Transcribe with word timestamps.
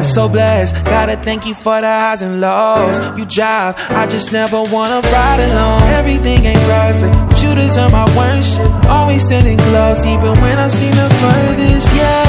blessed, 0.00 0.14
so 0.14 0.28
blessed. 0.28 0.84
Gotta 0.84 1.16
thank 1.16 1.46
you 1.46 1.54
for 1.54 1.80
the 1.80 1.86
highs 1.86 2.22
and 2.22 2.40
lows. 2.40 2.98
You 3.18 3.24
drive, 3.26 3.74
I 3.90 4.06
just 4.06 4.32
never 4.32 4.62
wanna 4.72 5.00
ride 5.00 5.40
alone. 5.40 5.82
Everything 5.94 6.44
ain't 6.46 6.60
perfect, 6.60 7.14
but 7.28 7.42
you 7.42 7.54
deserve 7.54 7.92
my 7.92 8.06
worship. 8.16 8.70
Always 8.88 9.26
sending 9.26 9.58
close, 9.58 10.04
even 10.06 10.32
when 10.40 10.58
I 10.58 10.68
seen 10.68 10.92
the 10.92 11.08
furthest. 11.20 11.94
Yeah. 11.94 12.19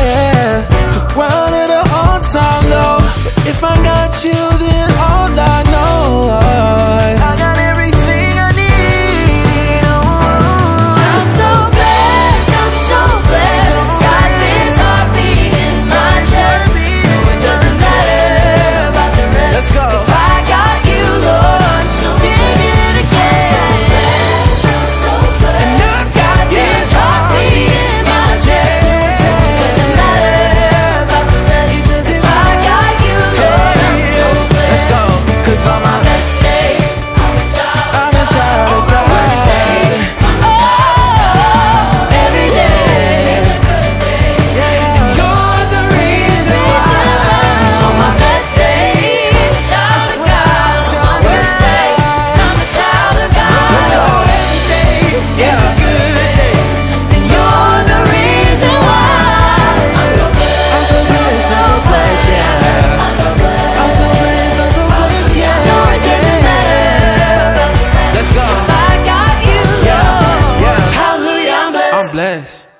Bless. 72.12 72.71